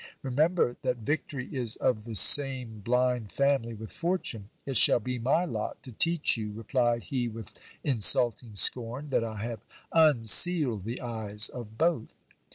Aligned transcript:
Remember, 0.23 0.77
that 0.81 0.97
victory 1.05 1.47
is 1.55 1.75
of 1.75 2.05
the 2.05 2.15
same 2.15 2.79
blind 2.79 3.31
family 3.31 3.75
with 3.75 3.91
fortune. 3.91 4.49
It 4.65 4.75
shall 4.75 4.99
be 4.99 5.19
my 5.19 5.45
lot 5.45 5.83
to 5.83 5.91
teach 5.91 6.35
you, 6.37 6.51
replied 6.51 7.03
he 7.03 7.27
with 7.27 7.53
insulting 7.83 8.55
scorn, 8.55 9.11
that 9.11 9.23
I 9.23 9.43
have 9.43 9.59
unsealed 9.93 10.85
the 10.85 11.01
eyes 11.01 11.49
of 11.49 11.77
both. 11.77 12.15